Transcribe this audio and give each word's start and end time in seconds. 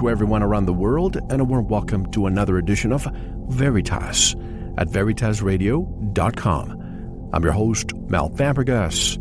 To 0.00 0.08
everyone 0.08 0.42
around 0.42 0.64
the 0.64 0.72
world, 0.72 1.18
and 1.28 1.42
a 1.42 1.44
warm 1.44 1.68
welcome 1.68 2.10
to 2.10 2.24
another 2.24 2.56
edition 2.56 2.90
of 2.90 3.06
Veritas 3.50 4.34
at 4.78 4.88
veritasradio.com. 4.88 7.30
I'm 7.34 7.42
your 7.42 7.52
host, 7.52 7.94
Mel 8.08 8.30
Fabregas, 8.30 9.16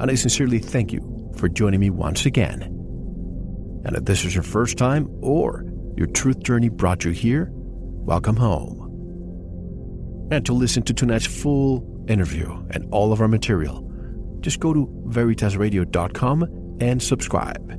and 0.00 0.10
I 0.10 0.14
sincerely 0.14 0.58
thank 0.58 0.90
you 0.90 1.30
for 1.36 1.50
joining 1.50 1.80
me 1.80 1.90
once 1.90 2.24
again. 2.24 2.62
And 3.84 3.94
if 3.94 4.06
this 4.06 4.24
is 4.24 4.34
your 4.34 4.42
first 4.42 4.78
time 4.78 5.06
or 5.20 5.66
your 5.98 6.06
truth 6.06 6.42
journey 6.42 6.70
brought 6.70 7.04
you 7.04 7.10
here, 7.10 7.50
welcome 7.52 8.36
home. 8.36 8.78
And 10.30 10.46
to 10.46 10.54
listen 10.54 10.82
to 10.84 10.94
tonight's 10.94 11.26
full 11.26 12.06
interview 12.08 12.48
and 12.70 12.88
all 12.90 13.12
of 13.12 13.20
our 13.20 13.28
material, 13.28 13.86
just 14.40 14.60
go 14.60 14.72
to 14.72 14.86
veritasradio.com 15.08 16.78
and 16.80 17.02
subscribe. 17.02 17.78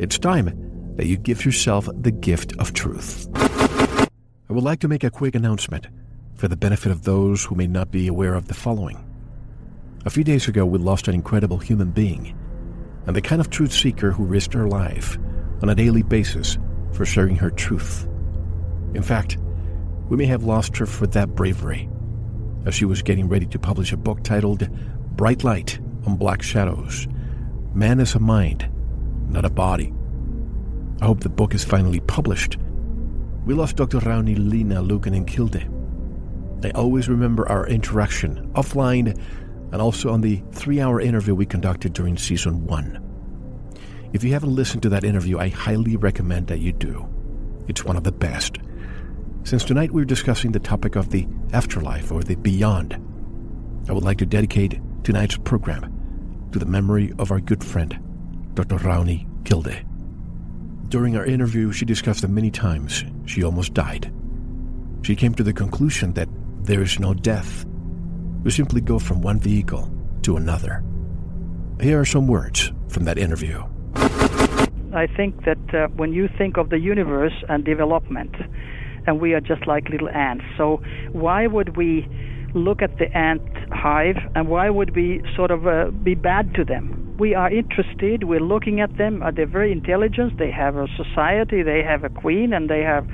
It's 0.00 0.18
time 0.18 0.61
that 0.96 1.06
you 1.06 1.16
give 1.16 1.44
yourself 1.44 1.88
the 1.94 2.10
gift 2.10 2.54
of 2.58 2.72
truth. 2.72 3.28
I 3.36 4.52
would 4.52 4.64
like 4.64 4.80
to 4.80 4.88
make 4.88 5.04
a 5.04 5.10
quick 5.10 5.34
announcement 5.34 5.86
for 6.34 6.48
the 6.48 6.56
benefit 6.56 6.92
of 6.92 7.04
those 7.04 7.44
who 7.44 7.54
may 7.54 7.66
not 7.66 7.90
be 7.90 8.08
aware 8.08 8.34
of 8.34 8.48
the 8.48 8.54
following. 8.54 9.04
A 10.04 10.10
few 10.10 10.24
days 10.24 10.48
ago, 10.48 10.66
we 10.66 10.78
lost 10.78 11.08
an 11.08 11.14
incredible 11.14 11.58
human 11.58 11.90
being 11.90 12.36
and 13.06 13.16
the 13.16 13.22
kind 13.22 13.40
of 13.40 13.50
truth 13.50 13.72
seeker 13.72 14.12
who 14.12 14.24
risked 14.24 14.54
her 14.54 14.68
life 14.68 15.18
on 15.62 15.68
a 15.68 15.74
daily 15.74 16.02
basis 16.02 16.58
for 16.92 17.04
sharing 17.04 17.36
her 17.36 17.50
truth. 17.50 18.06
In 18.94 19.02
fact, 19.02 19.38
we 20.08 20.16
may 20.16 20.26
have 20.26 20.44
lost 20.44 20.76
her 20.76 20.86
for 20.86 21.06
that 21.08 21.34
bravery 21.34 21.88
as 22.66 22.74
she 22.74 22.84
was 22.84 23.02
getting 23.02 23.28
ready 23.28 23.46
to 23.46 23.58
publish 23.58 23.92
a 23.92 23.96
book 23.96 24.22
titled 24.22 24.68
Bright 25.16 25.44
Light 25.44 25.78
on 26.06 26.16
Black 26.16 26.42
Shadows 26.42 27.06
Man 27.74 28.00
is 28.00 28.14
a 28.14 28.18
Mind, 28.18 28.68
Not 29.30 29.44
a 29.44 29.50
Body. 29.50 29.94
I 31.02 31.06
hope 31.06 31.18
the 31.18 31.28
book 31.28 31.52
is 31.52 31.64
finally 31.64 31.98
published. 31.98 32.58
We 33.44 33.54
lost 33.54 33.74
Dr. 33.74 33.98
Rauni 33.98 34.36
Leena 34.38 34.80
Luukanen 34.80 35.26
Kilde. 35.26 35.68
I 36.64 36.70
always 36.78 37.08
remember 37.08 37.48
our 37.48 37.66
interaction 37.66 38.52
offline 38.52 39.20
and 39.72 39.82
also 39.82 40.12
on 40.12 40.20
the 40.20 40.40
three 40.52 40.80
hour 40.80 41.00
interview 41.00 41.34
we 41.34 41.44
conducted 41.44 41.92
during 41.92 42.16
season 42.16 42.66
one. 42.66 43.02
If 44.12 44.22
you 44.22 44.32
haven't 44.32 44.54
listened 44.54 44.84
to 44.84 44.90
that 44.90 45.02
interview, 45.02 45.40
I 45.40 45.48
highly 45.48 45.96
recommend 45.96 46.46
that 46.46 46.60
you 46.60 46.72
do. 46.72 47.08
It's 47.66 47.84
one 47.84 47.96
of 47.96 48.04
the 48.04 48.12
best. 48.12 48.58
Since 49.42 49.64
tonight 49.64 49.90
we're 49.90 50.04
discussing 50.04 50.52
the 50.52 50.60
topic 50.60 50.94
of 50.94 51.10
the 51.10 51.26
afterlife 51.52 52.12
or 52.12 52.22
the 52.22 52.36
beyond, 52.36 52.94
I 53.88 53.92
would 53.92 54.04
like 54.04 54.18
to 54.18 54.26
dedicate 54.26 54.80
tonight's 55.02 55.36
program 55.36 56.48
to 56.52 56.60
the 56.60 56.66
memory 56.66 57.12
of 57.18 57.32
our 57.32 57.40
good 57.40 57.64
friend, 57.64 57.98
Dr. 58.54 58.76
Rauni 58.76 59.26
Kilde. 59.44 59.84
During 60.92 61.16
our 61.16 61.24
interview, 61.24 61.72
she 61.72 61.86
discussed 61.86 62.20
the 62.20 62.28
many 62.28 62.50
times 62.50 63.02
she 63.24 63.42
almost 63.42 63.72
died. 63.72 64.12
She 65.00 65.16
came 65.16 65.32
to 65.36 65.42
the 65.42 65.54
conclusion 65.54 66.12
that 66.12 66.28
there 66.64 66.82
is 66.82 67.00
no 67.00 67.14
death. 67.14 67.64
We 68.44 68.50
simply 68.50 68.82
go 68.82 68.98
from 68.98 69.22
one 69.22 69.40
vehicle 69.40 69.90
to 70.24 70.36
another. 70.36 70.84
Here 71.80 71.98
are 71.98 72.04
some 72.04 72.26
words 72.26 72.72
from 72.88 73.04
that 73.04 73.16
interview. 73.16 73.64
I 74.92 75.06
think 75.16 75.46
that 75.46 75.74
uh, 75.74 75.88
when 75.96 76.12
you 76.12 76.28
think 76.36 76.58
of 76.58 76.68
the 76.68 76.78
universe 76.78 77.42
and 77.48 77.64
development, 77.64 78.34
and 79.06 79.18
we 79.18 79.32
are 79.32 79.40
just 79.40 79.66
like 79.66 79.88
little 79.88 80.10
ants, 80.10 80.44
so 80.58 80.82
why 81.12 81.46
would 81.46 81.74
we 81.74 82.06
look 82.52 82.82
at 82.82 82.98
the 82.98 83.10
ant 83.16 83.40
hive 83.72 84.18
and 84.34 84.46
why 84.46 84.68
would 84.68 84.94
we 84.94 85.22
sort 85.36 85.52
of 85.52 85.66
uh, 85.66 85.86
be 86.04 86.14
bad 86.14 86.54
to 86.56 86.66
them? 86.66 87.01
We 87.22 87.36
are 87.36 87.52
interested, 87.52 88.24
we're 88.24 88.40
looking 88.40 88.80
at 88.80 88.98
them, 88.98 89.22
uh, 89.22 89.30
they're 89.30 89.46
very 89.46 89.70
intelligent, 89.70 90.38
they 90.38 90.50
have 90.50 90.74
a 90.74 90.88
society, 90.96 91.62
they 91.62 91.80
have 91.84 92.02
a 92.02 92.08
queen, 92.08 92.52
and 92.52 92.68
they 92.68 92.80
have 92.80 93.06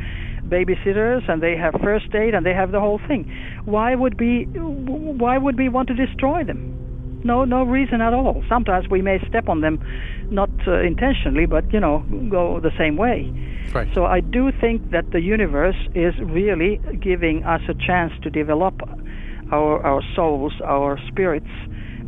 babysitters 0.49 1.29
and 1.29 1.43
they 1.43 1.55
have 1.59 1.75
first 1.85 2.15
aid 2.15 2.33
and 2.33 2.47
they 2.47 2.55
have 2.55 2.73
the 2.73 2.81
whole 2.81 3.01
thing. 3.07 3.31
Why 3.67 3.95
would 3.95 4.19
we 4.19 4.45
why 5.25 5.37
would 5.37 5.59
we 5.59 5.69
want 5.69 5.89
to 5.89 5.95
destroy 5.95 6.43
them? 6.43 7.21
No 7.23 7.45
no 7.45 7.65
reason 7.65 8.01
at 8.01 8.15
all. 8.15 8.43
Sometimes 8.49 8.89
we 8.89 9.03
may 9.03 9.19
step 9.29 9.47
on 9.47 9.61
them 9.61 9.79
not 10.31 10.49
uh, 10.67 10.81
intentionally 10.81 11.45
but 11.45 11.71
you 11.71 11.81
know 11.81 12.03
go 12.31 12.61
the 12.61 12.73
same 12.79 12.97
way. 12.97 13.31
Right. 13.75 13.89
so 13.95 14.07
i 14.07 14.21
do 14.21 14.51
think 14.63 14.93
that 14.93 15.11
the 15.11 15.21
universe 15.21 15.81
is 15.95 16.15
really 16.39 16.81
giving 17.03 17.45
us 17.45 17.61
a 17.69 17.75
chance 17.75 18.15
to 18.23 18.31
develop 18.31 18.77
our 19.53 19.75
our 19.91 20.03
souls 20.17 20.55
our 20.65 20.99
spirits 21.11 21.53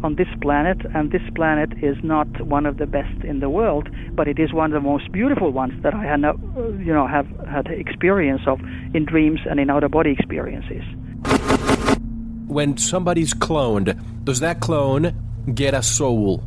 on 0.03 0.17
this 0.17 0.29
planet 0.41 0.79
and 0.95 1.13
this 1.13 1.23
planet 1.35 1.71
is 1.83 1.97
not 2.03 2.29
one 2.41 2.67
of 2.67 2.79
the 2.79 2.87
best 2.87 3.25
in 3.25 3.41
the 3.41 3.51
world 3.51 3.89
but 4.13 4.27
it 4.29 4.39
is 4.39 4.53
one 4.53 4.73
of 4.73 4.83
the 4.83 4.89
most 4.89 5.11
beautiful 5.13 5.51
ones 5.51 5.73
that 5.83 5.95
i 5.95 6.05
had 6.05 6.25
uh, 6.25 6.33
you 6.79 6.93
know 6.93 7.07
have 7.07 7.27
had 7.49 7.67
experience 7.67 8.43
of 8.47 8.61
in 8.95 9.05
dreams 9.05 9.41
and 9.49 9.61
in 9.61 9.71
out 9.71 9.85
of 9.85 9.91
body 9.91 10.13
experiences 10.13 10.83
when 12.51 12.77
somebody's 12.77 13.33
cloned, 13.33 13.97
does 14.25 14.41
that 14.41 14.61
clone 14.61 15.15
get 15.55 15.73
a 15.73 15.83
soul? 15.83 16.43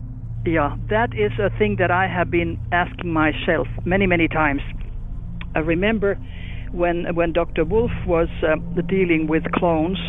Yeah, 0.45 0.75
that 0.89 1.13
is 1.13 1.31
a 1.39 1.49
thing 1.57 1.77
that 1.79 1.91
I 1.91 2.07
have 2.07 2.29
been 2.29 2.59
asking 2.73 3.13
myself 3.13 3.67
many, 3.85 4.05
many 4.05 4.27
times. 4.27 4.61
I 5.55 5.59
remember 5.59 6.15
when 6.73 7.15
when 7.15 7.31
Dr. 7.31 7.63
Wolf 7.63 7.91
was 8.05 8.27
uh, 8.45 8.55
dealing 8.81 9.27
with 9.27 9.49
clones, 9.53 9.99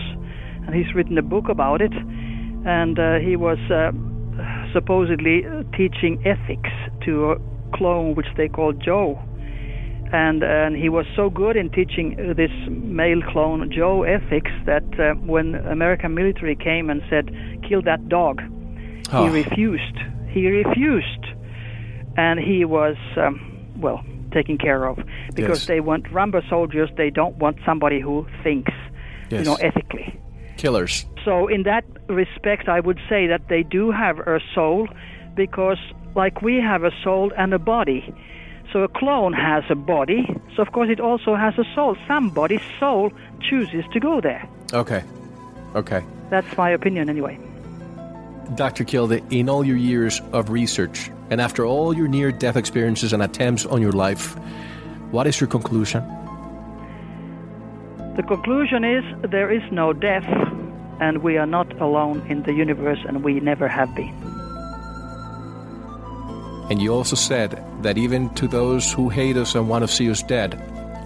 and 0.66 0.74
he's 0.74 0.92
written 0.94 1.16
a 1.16 1.22
book 1.22 1.48
about 1.48 1.80
it, 1.80 1.92
and 2.64 2.98
uh, 2.98 3.18
he 3.18 3.36
was 3.36 3.58
uh, 3.70 3.92
supposedly 4.72 5.42
teaching 5.76 6.22
ethics 6.26 6.70
to 7.04 7.32
a 7.32 7.36
clone 7.76 8.14
which 8.14 8.26
they 8.36 8.48
called 8.48 8.80
Joe. 8.82 9.18
And, 10.12 10.42
and 10.44 10.76
he 10.76 10.88
was 10.88 11.06
so 11.16 11.28
good 11.28 11.56
in 11.56 11.70
teaching 11.70 12.16
uh, 12.20 12.34
this 12.34 12.50
male 12.68 13.20
clone 13.32 13.70
Joe 13.72 14.04
ethics 14.04 14.50
that 14.66 14.84
uh, 15.00 15.14
when 15.14 15.54
American 15.56 16.14
military 16.14 16.54
came 16.54 16.88
and 16.88 17.02
said, 17.10 17.30
kill 17.68 17.82
that 17.82 18.08
dog, 18.08 18.40
Oh. 19.12 19.24
he 19.24 19.42
refused. 19.42 19.96
He 20.30 20.48
refused, 20.48 21.26
and 22.16 22.40
he 22.40 22.64
was 22.64 22.96
um, 23.16 23.38
well 23.76 24.02
taken 24.32 24.56
care 24.56 24.86
of 24.86 24.96
because 25.34 25.60
Yes. 25.60 25.66
they 25.66 25.80
want 25.80 26.10
Rambo 26.10 26.40
soldiers. 26.48 26.88
They 26.96 27.10
don't 27.10 27.36
want 27.36 27.58
somebody 27.66 28.00
who 28.00 28.26
thinks, 28.42 28.72
you 29.30 29.42
know, 29.44 29.54
ethically. 29.56 30.18
Killers. 30.56 31.06
So 31.24 31.48
in 31.48 31.62
that 31.64 31.84
respect, 32.08 32.68
I 32.68 32.80
would 32.80 33.00
say 33.08 33.26
that 33.26 33.48
they 33.48 33.62
do 33.62 33.90
have 33.90 34.18
a 34.20 34.40
soul, 34.54 34.88
because 35.34 35.78
like 36.14 36.42
we 36.42 36.56
have 36.60 36.84
a 36.84 36.92
soul 37.02 37.32
and 37.36 37.52
a 37.52 37.58
body. 37.58 38.14
So 38.72 38.82
a 38.82 38.88
clone 38.88 39.32
has 39.32 39.64
a 39.70 39.74
body, 39.74 40.26
so 40.56 40.62
of 40.62 40.72
course 40.72 40.88
it 40.90 41.00
also 41.00 41.36
has 41.36 41.56
a 41.58 41.64
soul. 41.74 41.96
Somebody's 42.08 42.62
soul 42.80 43.12
chooses 43.40 43.84
to 43.92 44.00
go 44.00 44.20
there. 44.20 44.48
Okay. 44.72 45.04
Okay. 45.74 46.02
That's 46.30 46.56
my 46.56 46.70
opinion, 46.70 47.08
anyway. 47.08 47.38
Dr. 48.56 48.84
Kilde, 48.84 49.22
in 49.30 49.48
all 49.48 49.64
your 49.64 49.76
years 49.76 50.20
of 50.32 50.50
research 50.50 51.10
and 51.30 51.40
after 51.40 51.64
all 51.64 51.94
your 51.94 52.08
near 52.08 52.30
death 52.32 52.56
experiences 52.56 53.12
and 53.12 53.22
attempts 53.22 53.64
on 53.66 53.80
your 53.80 53.92
life, 53.92 54.36
what 55.10 55.26
is 55.26 55.40
your 55.40 55.48
conclusion? 55.48 56.02
The 58.16 58.22
conclusion 58.22 58.84
is 58.84 59.04
there 59.28 59.50
is 59.50 59.62
no 59.72 59.92
death, 59.92 60.24
and 61.00 61.18
we 61.18 61.36
are 61.36 61.46
not 61.46 61.80
alone 61.80 62.24
in 62.28 62.44
the 62.44 62.52
universe, 62.52 63.00
and 63.08 63.24
we 63.24 63.40
never 63.40 63.66
have 63.66 63.92
been. 63.96 64.14
And 66.70 66.80
you 66.80 66.94
also 66.94 67.16
said 67.16 67.60
that 67.82 67.98
even 67.98 68.32
to 68.36 68.46
those 68.46 68.92
who 68.92 69.08
hate 69.08 69.36
us 69.36 69.56
and 69.56 69.68
want 69.68 69.82
to 69.82 69.88
see 69.88 70.08
us 70.08 70.22
dead, 70.22 70.54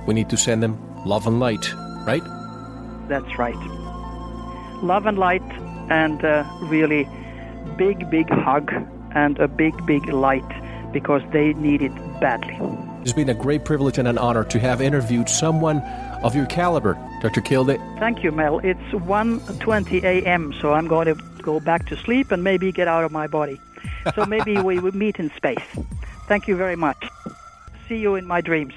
we 0.07 0.13
need 0.13 0.29
to 0.29 0.37
send 0.37 0.63
them 0.63 0.79
love 1.07 1.27
and 1.27 1.41
light, 1.41 1.73
right? 2.07 2.23
That's 3.09 3.39
right. 3.39 3.57
Love 4.83 5.07
and 5.07 5.19
light, 5.19 5.43
and 5.89 6.23
uh, 6.23 6.45
really 6.65 7.09
big, 7.79 8.11
big 8.11 8.29
hug 8.29 8.71
and 9.13 9.39
a 9.39 9.49
big, 9.49 9.75
big 9.87 10.07
light 10.11 10.45
because 10.93 11.23
they 11.33 11.55
need 11.55 11.81
it 11.81 11.95
badly. 12.21 12.59
It's 13.01 13.15
been 13.15 13.31
a 13.31 13.35
great 13.35 13.65
privilege 13.65 13.97
and 13.97 14.07
an 14.07 14.19
honor 14.19 14.45
to 14.45 14.59
have 14.59 14.83
interviewed 14.83 15.31
someone 15.31 15.81
of 16.23 16.35
your 16.35 16.47
caliber, 16.47 16.95
Dr. 17.21 17.41
Kilde. 17.41 17.79
Thank 17.99 18.23
you, 18.23 18.33
Mel. 18.33 18.59
It's 18.61 18.81
1:20 18.93 20.03
a.m., 20.03 20.55
so 20.61 20.73
I'm 20.73 20.89
going 20.89 21.07
to 21.07 21.15
go 21.43 21.61
back 21.61 21.87
to 21.89 21.97
sleep 21.97 22.31
and 22.31 22.43
maybe 22.45 22.73
get 22.73 22.89
out 22.89 23.05
of 23.05 23.13
my 23.13 23.27
body. 23.27 23.61
So 24.15 24.25
maybe 24.27 24.59
we 24.61 24.79
will 24.79 24.95
meet 24.95 25.17
in 25.19 25.31
space. 25.37 25.65
Thank 26.27 26.49
you 26.49 26.57
very 26.57 26.77
much. 26.77 27.09
See 27.89 27.97
you 27.97 28.15
in 28.15 28.27
my 28.27 28.41
dreams. 28.41 28.75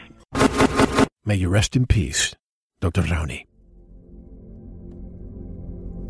May 1.26 1.36
you 1.36 1.50
rest 1.50 1.76
in 1.76 1.86
peace, 1.86 2.36
Dr. 2.80 3.04
Rauni. 3.04 3.46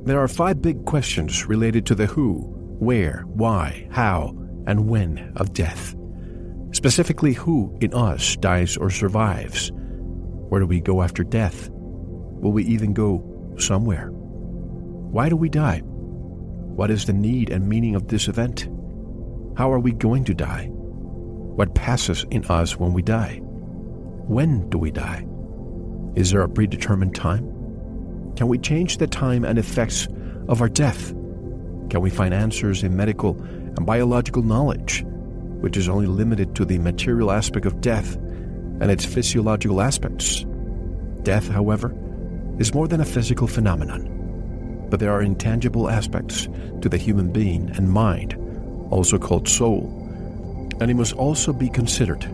There 0.06 0.20
are 0.20 0.28
five 0.28 0.62
big 0.62 0.86
questions 0.86 1.46
related 1.46 1.86
to 1.88 1.96
the 1.96 2.08
who, 2.08 2.54
where, 2.80 3.24
why, 3.28 3.88
how, 3.92 4.36
and 4.66 4.88
when 4.88 5.34
of 5.36 5.54
death. 5.54 5.96
Specifically, 6.72 7.34
who 7.34 7.78
in 7.82 7.94
us 7.94 8.36
dies 8.38 8.78
or 8.78 8.90
survives? 8.90 9.72
Where 10.52 10.60
do 10.60 10.68
we 10.68 10.82
go 10.82 11.02
after 11.02 11.24
death? 11.24 11.70
Will 11.72 12.52
we 12.52 12.66
even 12.66 12.92
go 12.92 13.56
somewhere? 13.58 14.10
Why 14.12 15.30
do 15.30 15.38
we 15.38 15.48
die? 15.48 15.80
What 15.80 16.92
is 16.92 17.06
the 17.06 17.14
need 17.14 17.50
and 17.50 17.70
meaning 17.70 17.96
of 17.96 18.10
this 18.10 18.28
event? 18.28 18.68
How 19.56 19.72
are 19.72 19.80
we 19.80 19.94
going 19.94 20.26
to 20.26 20.34
die? 20.34 20.66
What 20.66 21.74
passes 21.74 22.26
in 22.32 22.44
us 22.48 22.76
when 22.76 22.92
we 22.92 23.02
die? 23.02 23.38
When 24.28 24.70
do 24.70 24.78
we 24.78 24.92
die? 24.92 25.26
Is 26.18 26.32
there 26.32 26.42
a 26.42 26.50
predetermined 26.50 27.16
time? 27.16 27.46
Can 28.36 28.50
we 28.50 28.58
change 28.58 28.98
the 28.98 29.08
time 29.08 29.46
and 29.46 29.58
effects 29.58 30.10
of 30.50 30.60
our 30.60 30.68
death? 30.68 31.12
Can 31.90 32.02
we 32.02 32.10
find 32.10 32.34
answers 32.34 32.84
in 32.84 32.98
medical 32.98 33.42
and 33.42 33.86
biological 33.86 34.44
knowledge, 34.44 35.06
which 35.62 35.78
is 35.78 35.88
only 35.88 36.08
limited 36.08 36.58
to 36.58 36.66
the 36.66 36.78
material 36.78 37.32
aspect 37.32 37.66
of 37.66 37.80
death 37.80 38.18
and 38.82 38.92
its 38.92 39.06
physiological 39.06 39.80
aspects? 39.80 40.46
Death, 41.24 41.48
however, 41.48 41.96
is 42.60 42.74
more 42.74 42.88
than 42.88 43.00
a 43.00 43.06
physical 43.06 43.48
phenomenon, 43.48 44.88
but 44.90 45.00
there 45.00 45.14
are 45.14 45.22
intangible 45.22 45.90
aspects 45.90 46.50
to 46.82 46.90
the 46.90 46.98
human 46.98 47.32
being 47.32 47.70
and 47.78 47.90
mind, 47.90 48.36
also 48.90 49.18
called 49.18 49.48
soul, 49.48 49.86
and 50.82 50.92
it 50.92 50.96
must 50.96 51.14
also 51.14 51.54
be 51.54 51.70
considered. 51.70 52.28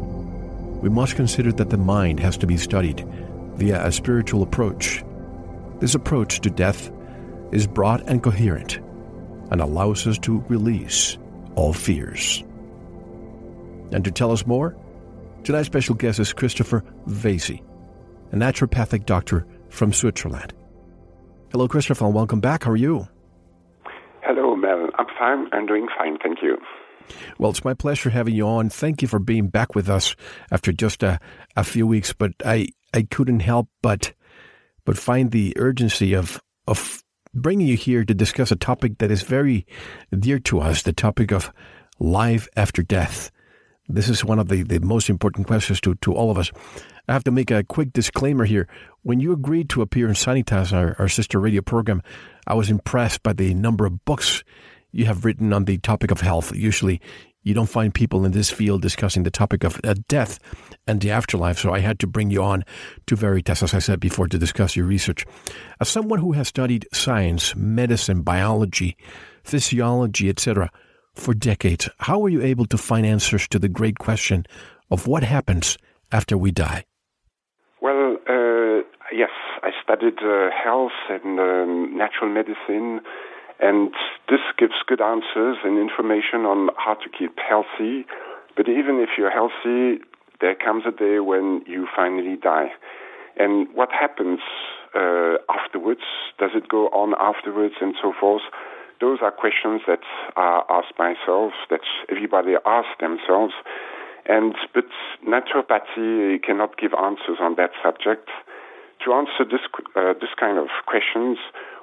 We 0.81 0.89
must 0.89 1.15
consider 1.15 1.51
that 1.51 1.69
the 1.69 1.77
mind 1.77 2.19
has 2.21 2.37
to 2.37 2.47
be 2.47 2.57
studied 2.57 3.05
via 3.55 3.85
a 3.85 3.91
spiritual 3.91 4.41
approach. 4.41 5.03
This 5.79 5.95
approach 5.95 6.39
to 6.41 6.49
death 6.49 6.91
is 7.51 7.67
broad 7.67 8.03
and 8.07 8.23
coherent 8.23 8.79
and 9.51 9.61
allows 9.61 10.07
us 10.07 10.17
to 10.19 10.43
release 10.47 11.17
all 11.55 11.73
fears. 11.73 12.43
And 13.91 14.03
to 14.03 14.11
tell 14.11 14.31
us 14.31 14.45
more, 14.45 14.75
tonight's 15.43 15.67
special 15.67 15.95
guest 15.95 16.19
is 16.19 16.33
Christopher 16.33 16.83
Vasey, 17.07 17.63
a 18.31 18.35
naturopathic 18.35 19.05
doctor 19.05 19.45
from 19.69 19.93
Switzerland. 19.93 20.53
Hello, 21.51 21.67
Christopher, 21.67 22.05
and 22.05 22.13
welcome 22.13 22.39
back. 22.39 22.63
How 22.63 22.71
are 22.71 22.75
you? 22.75 23.07
Hello, 24.21 24.55
Mel. 24.55 24.89
I'm 24.97 25.05
fine. 25.17 25.47
I'm 25.53 25.65
doing 25.65 25.87
fine. 25.97 26.17
Thank 26.21 26.39
you. 26.41 26.57
Well, 27.39 27.51
it's 27.51 27.63
my 27.63 27.73
pleasure 27.73 28.09
having 28.09 28.35
you 28.35 28.45
on. 28.47 28.69
Thank 28.69 29.01
you 29.01 29.07
for 29.07 29.19
being 29.19 29.47
back 29.47 29.75
with 29.75 29.89
us 29.89 30.15
after 30.51 30.73
just 30.73 31.03
a, 31.03 31.19
a 31.55 31.63
few 31.63 31.87
weeks. 31.87 32.11
But 32.11 32.33
I, 32.43 32.67
I 32.93 33.03
couldn't 33.03 33.39
help 33.39 33.69
but 33.81 34.13
but 34.83 34.97
find 34.97 35.31
the 35.31 35.53
urgency 35.57 36.13
of 36.13 36.41
of 36.67 37.03
bringing 37.33 37.67
you 37.67 37.77
here 37.77 38.03
to 38.03 38.13
discuss 38.13 38.51
a 38.51 38.55
topic 38.55 38.97
that 38.97 39.11
is 39.11 39.21
very 39.21 39.65
dear 40.17 40.39
to 40.39 40.59
us: 40.59 40.81
the 40.81 40.93
topic 40.93 41.31
of 41.31 41.53
life 41.99 42.49
after 42.57 42.83
death. 42.83 43.31
This 43.89 44.09
is 44.09 44.25
one 44.25 44.39
of 44.39 44.49
the, 44.49 44.63
the 44.63 44.79
most 44.79 45.09
important 45.09 45.47
questions 45.47 45.79
to, 45.81 45.95
to 45.95 46.13
all 46.13 46.29
of 46.29 46.37
us. 46.37 46.51
I 47.07 47.13
have 47.13 47.23
to 47.23 47.31
make 47.31 47.51
a 47.51 47.63
quick 47.63 47.93
disclaimer 47.93 48.43
here. 48.43 48.67
When 49.03 49.19
you 49.21 49.31
agreed 49.31 49.69
to 49.69 49.81
appear 49.81 50.07
in 50.07 50.13
Sanitas, 50.13 50.73
our, 50.73 50.95
our 50.99 51.07
sister 51.07 51.39
radio 51.39 51.61
program, 51.61 52.01
I 52.45 52.53
was 52.55 52.69
impressed 52.69 53.23
by 53.23 53.33
the 53.33 53.53
number 53.53 53.85
of 53.85 54.03
books 54.03 54.43
you 54.91 55.05
have 55.05 55.23
written 55.23 55.53
on 55.53 55.65
the 55.65 55.77
topic 55.77 56.11
of 56.11 56.21
health. 56.21 56.53
Usually, 56.53 56.99
you 57.43 57.53
don't 57.53 57.69
find 57.69 57.93
people 57.93 58.25
in 58.25 58.33
this 58.33 58.49
field 58.49 58.81
discussing 58.81 59.23
the 59.23 59.31
topic 59.31 59.63
of 59.63 59.79
uh, 59.85 59.95
death 60.09 60.37
and 60.85 60.99
the 60.99 61.11
afterlife. 61.11 61.57
So 61.57 61.71
I 61.71 61.79
had 61.79 61.97
to 61.99 62.07
bring 62.07 62.29
you 62.29 62.43
on 62.43 62.65
to 63.05 63.15
Veritas, 63.15 63.63
as 63.63 63.73
I 63.73 63.79
said 63.79 64.01
before, 64.01 64.27
to 64.27 64.37
discuss 64.37 64.75
your 64.75 64.85
research. 64.85 65.25
As 65.79 65.87
someone 65.87 66.19
who 66.19 66.33
has 66.33 66.49
studied 66.49 66.87
science, 66.91 67.55
medicine, 67.55 68.21
biology, 68.21 68.97
physiology, 69.43 70.27
etc., 70.27 70.69
for 71.17 71.33
decades, 71.33 71.89
how 71.99 72.19
were 72.19 72.29
you 72.29 72.41
able 72.41 72.65
to 72.67 72.77
find 72.77 73.05
answers 73.05 73.47
to 73.49 73.59
the 73.59 73.69
great 73.69 73.97
question 73.99 74.45
of 74.89 75.07
what 75.07 75.23
happens 75.23 75.77
after 76.11 76.37
we 76.37 76.51
die? 76.51 76.85
Well, 77.81 78.17
uh, 78.27 78.83
yes, 79.11 79.29
I 79.63 79.71
studied 79.83 80.19
uh, 80.23 80.49
health 80.51 80.97
and 81.09 81.39
um, 81.39 81.97
natural 81.97 82.29
medicine, 82.29 83.01
and 83.59 83.91
this 84.29 84.41
gives 84.57 84.73
good 84.87 85.01
answers 85.01 85.57
and 85.63 85.77
information 85.77 86.45
on 86.45 86.69
how 86.77 86.95
to 86.95 87.09
keep 87.09 87.37
healthy. 87.37 88.05
But 88.55 88.69
even 88.69 88.99
if 88.99 89.09
you're 89.17 89.31
healthy, 89.31 90.01
there 90.41 90.55
comes 90.55 90.83
a 90.87 90.91
day 90.91 91.19
when 91.19 91.61
you 91.65 91.87
finally 91.95 92.37
die. 92.41 92.69
And 93.37 93.67
what 93.73 93.89
happens 93.91 94.39
uh, 94.95 95.35
afterwards? 95.49 96.01
Does 96.39 96.51
it 96.55 96.69
go 96.69 96.87
on 96.87 97.13
afterwards 97.19 97.75
and 97.81 97.95
so 98.01 98.13
forth? 98.19 98.41
Those 98.99 99.19
are 99.21 99.31
questions 99.31 99.81
that 99.87 100.01
are 100.35 100.65
asked 100.69 100.97
myself, 100.97 101.53
that 101.69 101.81
everybody 102.09 102.53
asks 102.65 102.97
themselves. 102.99 103.53
And 104.25 104.55
but 104.73 104.89
naturopathy 105.25 106.43
cannot 106.43 106.77
give 106.77 106.93
answers 106.93 107.37
on 107.39 107.55
that 107.55 107.71
subject. 107.83 108.29
To 109.05 109.13
answer 109.13 109.45
this 109.45 109.61
uh, 109.95 110.13
this 110.19 110.33
kind 110.37 110.57
of 110.57 110.67
questions, 110.85 111.37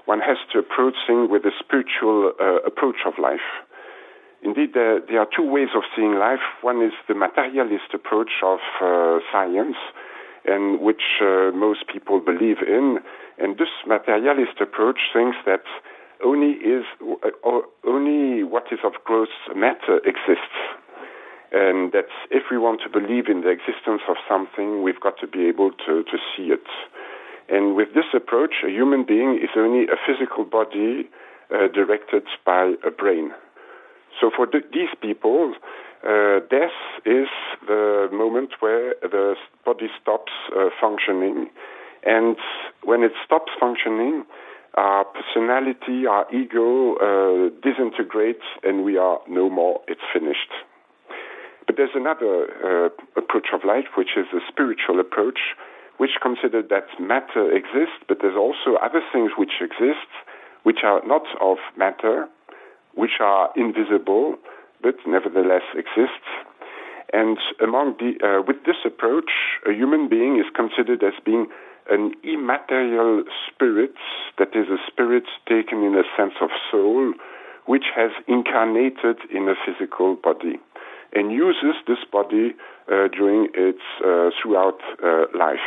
one 0.05 0.21
has 0.21 0.37
to 0.53 0.59
approach 0.59 0.95
things 1.07 1.31
with 1.31 1.45
a 1.45 1.53
spiritual 1.59 2.33
uh, 2.41 2.61
approach 2.67 3.07
of 3.07 3.15
life. 3.19 3.49
Indeed, 4.43 4.75
there, 4.75 5.01
there, 5.01 5.21
are 5.21 5.29
two 5.35 5.49
ways 5.49 5.69
of 5.75 5.85
seeing 5.97 6.17
life. 6.17 6.45
One 6.61 6.83
is 6.83 6.93
the 7.09 7.15
materialist 7.15 7.95
approach 7.95 8.45
of 8.45 8.59
uh, 8.83 9.21
science, 9.33 9.77
and 10.45 10.81
which 10.81 11.23
uh, 11.23 11.51
most 11.55 11.89
people 11.91 12.21
believe 12.21 12.59
in. 12.61 12.99
And 13.39 13.57
this 13.57 13.73
materialist 13.87 14.61
approach 14.61 14.99
thinks 15.15 15.39
that 15.47 15.65
only 16.25 16.53
is 16.53 16.85
uh, 17.01 17.61
only 17.87 18.43
what 18.43 18.65
is 18.73 18.81
of 18.85 18.93
gross 19.05 19.29
matter 19.55 19.99
exists, 19.99 20.59
and 21.53 21.93
that 21.93 22.09
if 22.31 22.45
we 22.51 22.59
want 22.59 22.81
to 22.83 22.91
believe 22.91 23.29
in 23.29 23.43
the 23.43 23.51
existence 23.51 24.03
of 24.09 24.17
something, 24.29 24.83
we've 24.83 25.01
got 25.01 25.19
to 25.21 25.27
be 25.27 25.47
able 25.47 25.71
to, 25.87 26.03
to 26.05 26.17
see 26.35 26.49
it. 26.51 26.67
And 27.49 27.77
with 27.77 27.89
this 27.95 28.07
approach, 28.15 28.55
a 28.67 28.71
human 28.71 29.05
being 29.05 29.39
is 29.43 29.51
only 29.57 29.85
a 29.85 29.97
physical 30.07 30.45
body 30.45 31.09
uh, 31.53 31.69
directed 31.69 32.25
by 32.45 32.75
a 32.85 32.91
brain. 32.91 33.33
So 34.21 34.31
for 34.35 34.47
th- 34.47 34.65
these 34.73 34.89
people, 35.01 35.55
uh, 36.03 36.41
death 36.51 36.77
is 37.05 37.29
the 37.67 38.09
moment 38.13 38.51
where 38.61 38.95
the 39.03 39.35
body 39.65 39.89
stops 40.01 40.33
uh, 40.57 40.71
functioning. 40.81 41.51
And 42.05 42.37
when 42.83 43.03
it 43.03 43.13
stops 43.25 43.53
functioning, 43.59 44.25
our 44.77 45.05
personality, 45.05 46.07
our 46.07 46.27
ego 46.35 46.97
uh, 46.97 47.51
disintegrates 47.63 48.45
and 48.63 48.85
we 48.85 48.97
are 48.97 49.21
no 49.29 49.49
more, 49.49 49.81
it's 49.87 50.03
finished. 50.13 50.51
But 51.67 51.77
there's 51.77 51.95
another 51.95 52.47
uh, 52.61 52.89
approach 53.17 53.49
of 53.55 53.65
life, 53.65 53.87
which 53.97 54.17
is 54.17 54.27
a 54.35 54.41
spiritual 54.49 55.01
approach, 55.01 55.39
which 55.97 56.19
considers 56.21 56.65
that 56.71 56.87
matter 57.01 57.51
exists, 57.51 58.03
but 58.09 58.19
there's 58.21 58.37
also 58.37 58.77
other 58.83 59.01
things 59.13 59.33
which 59.39 59.61
exist, 59.61 60.11
which 60.65 60.81
are 60.85 61.01
not 61.07 61.23
of 61.41 61.59
matter, 61.77 62.29
which 62.95 63.21
are 63.21 63.51
invisible, 63.57 64.37
but 64.83 64.97
nevertheless 65.07 65.63
exist. 65.75 66.23
And 67.13 67.39
among 67.63 67.95
the, 67.99 68.19
uh, 68.27 68.43
with 68.43 68.65
this 68.67 68.83
approach, 68.85 69.31
a 69.67 69.73
human 69.73 70.09
being 70.09 70.37
is 70.39 70.47
considered 70.55 71.03
as 71.05 71.15
being 71.25 71.47
an 71.91 72.13
immaterial 72.23 73.25
spirit, 73.47 73.95
that 74.39 74.49
is 74.55 74.67
a 74.69 74.79
spirit 74.91 75.25
taken 75.49 75.83
in 75.83 75.95
a 75.95 76.05
sense 76.17 76.35
of 76.41 76.51
soul, 76.71 77.13
which 77.67 77.85
has 77.95 78.11
incarnated 78.27 79.19
in 79.31 79.49
a 79.49 79.55
physical 79.65 80.17
body 80.17 80.59
and 81.15 81.31
uses 81.31 81.77
this 81.87 81.99
body 82.11 82.55
uh, 82.91 83.09
during 83.09 83.49
its 83.55 83.81
uh, 84.05 84.31
throughout 84.43 84.79
uh, 85.03 85.27
life. 85.39 85.65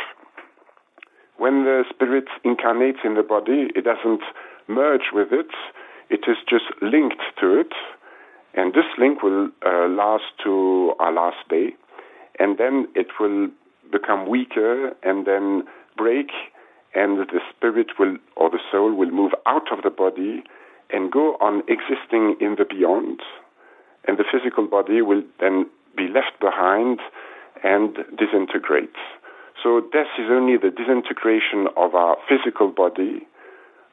When 1.38 1.64
the 1.64 1.84
spirit 1.88 2.24
incarnates 2.44 2.98
in 3.04 3.14
the 3.14 3.22
body, 3.22 3.70
it 3.74 3.84
doesn't 3.84 4.22
merge 4.66 5.10
with 5.12 5.28
it, 5.32 5.50
it 6.10 6.20
is 6.28 6.36
just 6.48 6.64
linked 6.82 7.22
to 7.40 7.60
it, 7.60 7.72
and 8.54 8.74
this 8.74 8.84
link 8.98 9.22
will 9.22 9.48
uh, 9.64 9.88
last 9.88 10.24
to 10.44 10.92
our 10.98 11.12
last 11.12 11.48
day, 11.48 11.74
and 12.38 12.58
then 12.58 12.88
it 12.94 13.06
will 13.18 13.48
become 13.90 14.28
weaker 14.28 14.92
and 15.02 15.26
then 15.26 15.62
break 15.98 16.30
and 16.94 17.18
the 17.18 17.40
spirit 17.50 17.98
will 17.98 18.16
or 18.36 18.48
the 18.50 18.62
soul 18.70 18.94
will 18.94 19.10
move 19.10 19.32
out 19.46 19.70
of 19.72 19.82
the 19.82 19.90
body 19.90 20.42
and 20.90 21.12
go 21.12 21.36
on 21.40 21.62
existing 21.68 22.36
in 22.40 22.56
the 22.56 22.64
beyond, 22.64 23.20
and 24.06 24.16
the 24.16 24.24
physical 24.24 24.66
body 24.66 25.02
will 25.02 25.22
then 25.38 25.66
be 25.96 26.06
left 26.08 26.40
behind 26.40 27.00
and 27.62 27.98
disintegrate. 28.16 28.96
So 29.62 29.80
death 29.92 30.12
is 30.18 30.30
only 30.30 30.56
the 30.56 30.70
disintegration 30.70 31.66
of 31.76 31.94
our 31.94 32.16
physical 32.28 32.68
body, 32.70 33.26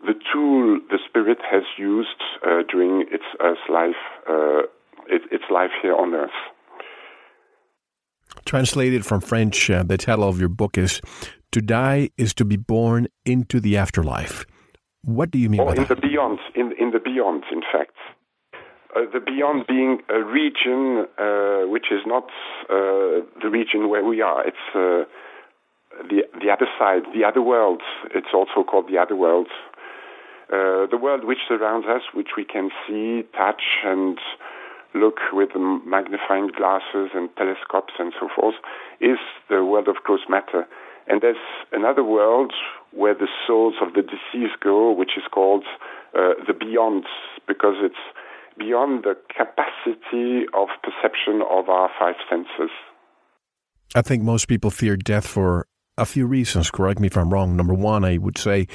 the 0.05 0.13
tool 0.31 0.79
the 0.89 0.99
spirit 1.07 1.39
has 1.49 1.63
used 1.77 2.21
uh, 2.45 2.61
during 2.71 3.05
its 3.11 3.23
life, 3.69 4.03
uh, 4.29 4.63
it, 5.07 5.23
its 5.31 5.45
life 5.49 5.71
here 5.81 5.95
on 5.95 6.13
earth. 6.13 6.29
Translated 8.45 9.05
from 9.05 9.21
French, 9.21 9.69
uh, 9.69 9.83
the 9.83 9.97
title 9.97 10.27
of 10.27 10.39
your 10.39 10.49
book 10.49 10.77
is 10.77 11.01
"To 11.55 11.61
Die 11.61 12.09
is 12.17 12.33
to 12.33 12.45
be 12.45 12.57
born 12.57 13.07
into 13.25 13.61
the 13.61 13.77
afterlife." 13.77 14.45
What 15.05 15.31
do 15.31 15.37
you 15.37 15.49
mean 15.49 15.61
or 15.61 15.67
by 15.67 15.75
in 15.75 15.83
that? 15.83 15.95
the 15.95 16.01
beyond, 16.09 16.39
in, 16.53 16.73
in 16.77 16.91
the 16.91 16.99
beyond, 16.99 17.43
in 17.51 17.61
fact. 17.61 17.95
Uh, 18.95 19.01
the 19.13 19.19
beyond 19.19 19.67
being 19.67 19.99
a 20.09 20.21
region 20.23 21.05
uh, 21.17 21.61
which 21.73 21.87
is 21.91 22.01
not 22.05 22.25
uh, 22.69 23.23
the 23.43 23.49
region 23.49 23.87
where 23.87 24.03
we 24.03 24.21
are. 24.21 24.45
It's 24.45 24.65
uh, 24.73 25.05
the 26.09 26.23
the 26.41 26.49
other 26.51 26.67
side, 26.79 27.03
the 27.13 27.23
other 27.23 27.41
world. 27.41 27.81
It's 28.13 28.33
also 28.33 28.63
called 28.69 28.87
the 28.91 28.97
other 28.97 29.15
world. 29.15 29.47
Uh, 30.51 30.87
the 30.93 30.99
world 31.05 31.23
which 31.23 31.43
surrounds 31.47 31.87
us, 31.87 32.03
which 32.13 32.31
we 32.37 32.43
can 32.43 32.69
see, 32.85 33.23
touch, 33.35 33.63
and 33.83 34.17
look 34.93 35.19
with 35.31 35.49
magnifying 35.85 36.47
glasses 36.47 37.09
and 37.13 37.29
telescopes 37.37 37.93
and 37.99 38.13
so 38.19 38.27
forth, 38.35 38.55
is 38.99 39.19
the 39.49 39.63
world 39.63 39.87
of 39.87 39.95
gross 40.03 40.25
matter. 40.29 40.67
And 41.07 41.21
there's 41.21 41.37
another 41.71 42.03
world 42.03 42.53
where 42.91 43.13
the 43.13 43.27
souls 43.47 43.75
of 43.81 43.93
the 43.93 44.01
deceased 44.01 44.59
go, 44.63 44.91
which 44.91 45.11
is 45.17 45.23
called 45.31 45.63
uh, 46.17 46.33
the 46.47 46.53
beyond, 46.53 47.05
because 47.47 47.75
it's 47.81 47.95
beyond 48.57 49.03
the 49.03 49.15
capacity 49.27 50.45
of 50.53 50.69
perception 50.81 51.41
of 51.49 51.69
our 51.69 51.89
five 51.99 52.15
senses. 52.29 52.71
I 53.93 54.01
think 54.01 54.23
most 54.23 54.47
people 54.47 54.71
fear 54.71 54.97
death 54.97 55.27
for 55.27 55.67
a 55.97 56.05
few 56.05 56.25
reasons. 56.25 56.71
Correct 56.71 56.99
me 56.99 57.07
if 57.07 57.17
I'm 57.17 57.31
wrong. 57.31 57.55
Number 57.55 57.73
one, 57.73 58.03
I 58.03 58.17
would 58.17 58.37
say 58.37 58.67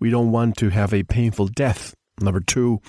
we 0.00 0.10
don't 0.10 0.32
want 0.32 0.56
to 0.58 0.70
have 0.70 0.92
a 0.92 1.04
painful 1.04 1.48
death. 1.48 1.94
Number 2.20 2.40
two, 2.40 2.80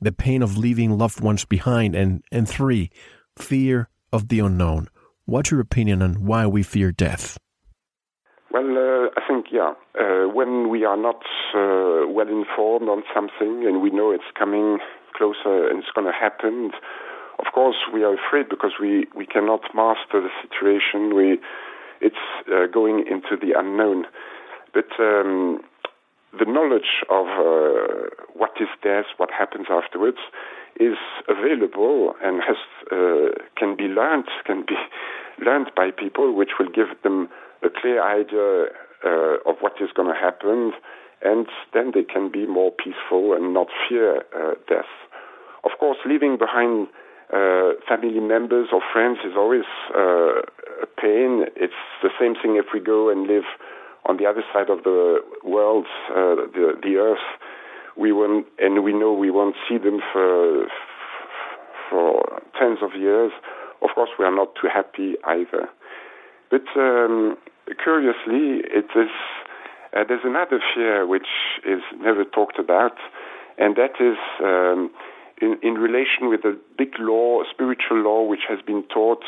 the 0.00 0.12
pain 0.12 0.42
of 0.42 0.56
leaving 0.56 0.98
loved 0.98 1.20
ones 1.20 1.44
behind. 1.44 1.94
And, 1.94 2.22
and 2.32 2.48
three, 2.48 2.90
fear 3.38 3.88
of 4.12 4.28
the 4.28 4.40
unknown. 4.40 4.88
What's 5.24 5.50
your 5.50 5.60
opinion 5.60 6.02
on 6.02 6.24
why 6.26 6.46
we 6.46 6.62
fear 6.62 6.90
death? 6.92 7.38
Well, 8.52 8.66
uh, 8.66 9.10
I 9.16 9.22
think, 9.28 9.46
yeah, 9.52 9.74
uh, 9.94 10.26
when 10.26 10.70
we 10.70 10.84
are 10.84 10.96
not 10.96 11.22
uh, 11.54 12.10
well 12.10 12.26
informed 12.26 12.88
on 12.88 13.04
something 13.14 13.64
and 13.64 13.80
we 13.80 13.90
know 13.90 14.10
it's 14.10 14.24
coming 14.36 14.78
closer 15.16 15.68
and 15.68 15.78
it's 15.78 15.92
going 15.94 16.08
to 16.08 16.12
happen, 16.12 16.72
of 17.38 17.52
course 17.54 17.76
we 17.94 18.02
are 18.02 18.14
afraid 18.14 18.48
because 18.48 18.72
we, 18.80 19.06
we 19.14 19.24
cannot 19.24 19.60
master 19.72 20.20
the 20.20 20.30
situation. 20.42 21.14
We, 21.14 21.38
it's 22.00 22.16
uh, 22.52 22.66
going 22.66 23.04
into 23.06 23.36
the 23.40 23.56
unknown. 23.56 24.06
But 24.74 24.90
um, 24.98 25.60
the 26.36 26.44
knowledge 26.44 27.06
of 27.08 27.26
uh, 27.26 28.10
what 28.34 28.50
is 28.60 28.68
death, 28.82 29.06
what 29.16 29.30
happens 29.30 29.66
afterwards, 29.70 30.18
is 30.80 30.98
available 31.28 32.14
and 32.22 32.42
has 32.42 32.56
uh, 32.90 33.30
can 33.56 33.76
be 33.76 33.84
learned, 33.84 34.26
can 34.44 34.64
be 34.66 34.74
learned 35.44 35.70
by 35.76 35.90
people, 35.92 36.34
which 36.34 36.58
will 36.58 36.70
give 36.70 36.88
them 37.04 37.28
a 37.62 37.68
clear 37.70 38.02
idea 38.02 38.72
uh, 39.04 39.50
of 39.50 39.56
what 39.60 39.74
is 39.80 39.90
going 39.94 40.08
to 40.08 40.18
happen, 40.18 40.72
and 41.22 41.46
then 41.74 41.92
they 41.94 42.02
can 42.02 42.30
be 42.30 42.46
more 42.46 42.70
peaceful 42.72 43.34
and 43.34 43.52
not 43.52 43.68
fear 43.88 44.22
uh, 44.34 44.54
death. 44.68 44.90
Of 45.64 45.72
course, 45.78 45.98
leaving 46.06 46.38
behind 46.38 46.88
uh, 47.32 47.72
family 47.88 48.20
members 48.20 48.68
or 48.72 48.80
friends 48.92 49.18
is 49.24 49.32
always 49.36 49.68
uh, 49.94 50.40
a 50.82 50.88
pain. 51.00 51.44
It's 51.56 51.80
the 52.02 52.10
same 52.18 52.34
thing 52.34 52.56
if 52.56 52.66
we 52.72 52.80
go 52.80 53.10
and 53.10 53.26
live 53.26 53.44
on 54.06 54.16
the 54.16 54.26
other 54.26 54.42
side 54.52 54.70
of 54.70 54.82
the 54.84 55.20
world, 55.44 55.86
uh, 56.10 56.48
the 56.54 56.74
the 56.82 56.96
earth. 56.96 57.26
We 57.96 58.12
won't, 58.12 58.46
and 58.58 58.82
we 58.82 58.92
know 58.92 59.12
we 59.12 59.30
won't 59.30 59.56
see 59.68 59.76
them 59.76 60.00
for 60.12 60.66
for 61.90 62.40
tens 62.58 62.78
of 62.82 62.98
years. 62.98 63.32
Of 63.82 63.90
course, 63.94 64.10
we 64.18 64.24
are 64.24 64.34
not 64.34 64.54
too 64.60 64.68
happy 64.72 65.16
either. 65.24 65.68
But 66.50 66.66
um, 66.76 67.36
curiously, 67.82 68.62
it 68.66 68.90
is 68.96 69.10
uh, 69.96 70.04
there's 70.06 70.24
another 70.24 70.60
fear 70.74 71.06
which 71.06 71.28
is 71.66 71.82
never 71.98 72.24
talked 72.24 72.58
about, 72.58 72.96
and 73.58 73.76
that 73.76 74.00
is 74.00 74.18
um, 74.42 74.90
in, 75.40 75.58
in 75.62 75.74
relation 75.74 76.28
with 76.28 76.44
a 76.44 76.56
big 76.78 76.94
law, 76.98 77.42
spiritual 77.50 77.98
law, 77.98 78.22
which 78.22 78.46
has 78.48 78.60
been 78.64 78.84
taught 78.84 79.24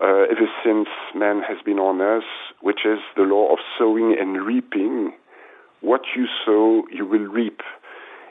uh, 0.00 0.24
ever 0.30 0.48
since 0.64 0.88
man 1.14 1.42
has 1.46 1.58
been 1.64 1.78
on 1.78 2.00
earth, 2.00 2.24
which 2.60 2.80
is 2.84 2.98
the 3.16 3.22
law 3.22 3.52
of 3.52 3.58
sowing 3.78 4.16
and 4.18 4.44
reaping. 4.46 5.12
What 5.80 6.02
you 6.16 6.26
sow, 6.44 6.84
you 6.92 7.04
will 7.06 7.26
reap. 7.26 7.60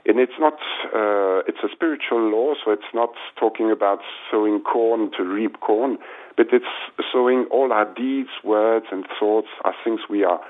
And 0.05 0.19
it's 0.19 0.37
not, 0.39 0.57
uh, 0.95 1.43
it's 1.47 1.59
a 1.63 1.69
spiritual 1.71 2.31
law, 2.31 2.53
so 2.63 2.71
it's 2.71 2.91
not 2.93 3.11
talking 3.39 3.71
about 3.71 3.99
sowing 4.31 4.61
corn 4.61 5.11
to 5.17 5.23
reap 5.23 5.59
corn, 5.59 5.97
but 6.35 6.47
it's 6.51 6.65
sowing 7.13 7.45
all 7.51 7.71
our 7.71 7.85
deeds, 7.93 8.29
words, 8.43 8.87
and 8.91 9.05
thoughts 9.19 9.49
are 9.63 9.75
things 9.83 10.01
we 10.09 10.23
are 10.23 10.41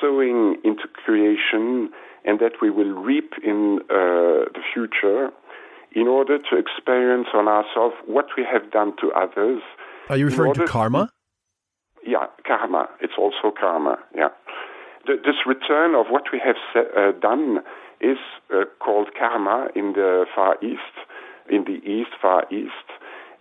sowing 0.00 0.56
into 0.64 0.88
creation 0.92 1.90
and 2.24 2.40
that 2.40 2.52
we 2.62 2.70
will 2.70 2.92
reap 2.92 3.32
in 3.44 3.80
uh, 3.90 4.48
the 4.54 4.62
future 4.72 5.28
in 5.92 6.08
order 6.08 6.38
to 6.38 6.56
experience 6.56 7.28
on 7.34 7.46
ourselves 7.46 7.94
what 8.06 8.26
we 8.36 8.44
have 8.50 8.70
done 8.72 8.94
to 9.00 9.12
others. 9.12 9.60
Are 10.08 10.16
you 10.16 10.26
referring 10.26 10.54
to 10.54 10.66
karma? 10.66 11.10
yeah, 12.06 12.26
karma. 12.46 12.88
It's 13.00 13.14
also 13.18 13.54
karma. 13.58 13.98
Yeah, 14.14 14.28
the, 15.06 15.14
this 15.16 15.46
return 15.46 15.94
of 15.94 16.06
what 16.08 16.24
we 16.32 16.40
have 16.44 16.56
uh, 16.76 17.12
done 17.20 17.58
is 18.04 18.18
uh, 18.52 18.64
called 18.80 19.08
karma 19.18 19.68
in 19.74 19.94
the 19.94 20.26
Far 20.34 20.56
East, 20.62 20.94
in 21.50 21.64
the 21.64 21.80
East, 21.88 22.10
Far 22.20 22.44
East, 22.52 22.88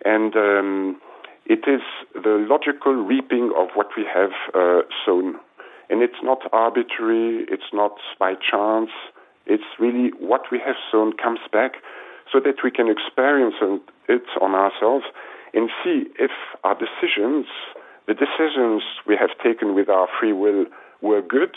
and 0.06 0.36
um, 0.36 1.02
it 1.46 1.68
is 1.68 1.82
the 2.14 2.46
logical 2.50 2.94
reaping 2.94 3.52
of 3.58 3.70
what 3.76 3.88
we 3.98 4.06
have 4.06 4.32
uh, 4.54 4.82
sown. 5.06 5.36
And 5.90 6.02
it's 6.02 6.24
not 6.24 6.40
arbitrary, 6.54 7.46
it's 7.50 7.72
not 7.74 7.96
by 8.18 8.34
chance, 8.36 8.90
it's 9.46 9.64
really 9.78 10.12
what 10.20 10.44
we 10.52 10.60
have 10.66 10.76
sown 10.92 11.14
comes 11.18 11.40
back 11.52 11.74
so 12.32 12.40
that 12.40 12.64
we 12.64 12.72
can 12.72 12.88
experience 12.90 13.56
it 14.08 14.24
on 14.42 14.56
ourselves 14.56 15.06
and 15.54 15.70
see 15.84 16.06
if 16.18 16.32
our 16.64 16.76
decisions, 16.76 17.46
the 18.08 18.14
decisions 18.14 18.82
we 19.06 19.16
have 19.20 19.32
taken 19.44 19.76
with 19.76 19.90
our 19.90 20.08
free 20.20 20.34
will, 20.34 20.66
were 21.02 21.22
good, 21.22 21.56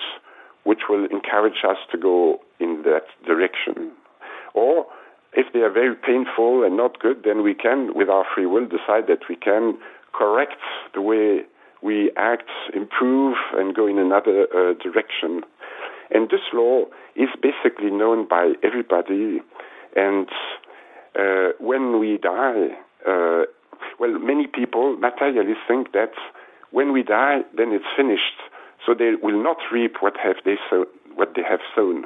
which 0.66 0.80
will 0.88 1.06
encourage 1.06 1.62
us 1.66 1.78
to 1.92 1.96
go 1.96 2.40
in 2.58 2.82
that 2.82 3.06
direction. 3.24 3.92
Or 4.52 4.86
if 5.32 5.52
they 5.52 5.60
are 5.60 5.70
very 5.70 5.94
painful 5.94 6.64
and 6.64 6.76
not 6.76 6.98
good, 6.98 7.22
then 7.24 7.42
we 7.42 7.54
can, 7.54 7.94
with 7.94 8.08
our 8.08 8.24
free 8.34 8.46
will, 8.46 8.66
decide 8.66 9.06
that 9.06 9.28
we 9.28 9.36
can 9.36 9.78
correct 10.12 10.60
the 10.92 11.00
way 11.00 11.42
we 11.82 12.10
act, 12.16 12.50
improve, 12.74 13.36
and 13.54 13.76
go 13.76 13.86
in 13.86 13.98
another 13.98 14.48
uh, 14.52 14.74
direction. 14.82 15.42
And 16.10 16.28
this 16.30 16.40
law 16.52 16.86
is 17.14 17.28
basically 17.40 17.90
known 17.90 18.26
by 18.26 18.54
everybody. 18.64 19.40
And 19.94 20.26
uh, 21.16 21.52
when 21.60 22.00
we 22.00 22.18
die, 22.18 22.68
uh, 23.06 23.44
well, 24.00 24.18
many 24.18 24.46
people, 24.48 24.96
materialists, 24.96 25.62
think 25.68 25.92
that 25.92 26.12
when 26.72 26.92
we 26.92 27.02
die, 27.02 27.42
then 27.56 27.72
it's 27.72 27.84
finished. 27.96 28.40
So 28.86 28.94
they 28.94 29.12
will 29.20 29.42
not 29.42 29.58
reap 29.72 29.96
what 30.00 30.14
have 30.22 30.36
they 30.44 30.54
what 31.14 31.32
they 31.34 31.42
have 31.42 31.60
sown. 31.74 32.04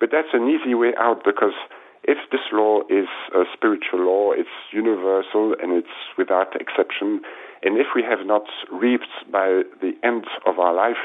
But 0.00 0.10
that's 0.10 0.34
an 0.34 0.48
easy 0.48 0.74
way 0.74 0.92
out 0.98 1.22
because 1.24 1.54
if 2.02 2.18
this 2.32 2.40
law 2.52 2.80
is 2.88 3.06
a 3.34 3.44
spiritual 3.54 4.00
law, 4.06 4.32
it's 4.32 4.48
universal 4.72 5.54
and 5.62 5.72
it's 5.72 5.94
without 6.18 6.58
exception. 6.60 7.20
And 7.62 7.76
if 7.76 7.88
we 7.94 8.02
have 8.02 8.26
not 8.26 8.44
reaped 8.72 9.12
by 9.30 9.62
the 9.80 9.92
end 10.02 10.24
of 10.46 10.58
our 10.58 10.74
life, 10.74 10.96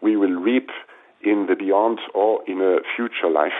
we 0.00 0.16
will 0.16 0.40
reap 0.40 0.70
in 1.22 1.46
the 1.48 1.56
beyond 1.56 1.98
or 2.14 2.40
in 2.46 2.60
a 2.60 2.78
future 2.96 3.28
life. 3.28 3.58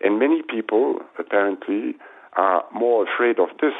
And 0.00 0.18
many 0.20 0.42
people, 0.42 1.00
apparently, 1.18 1.96
are 2.36 2.64
more 2.72 3.04
afraid 3.04 3.40
of 3.40 3.48
this. 3.60 3.74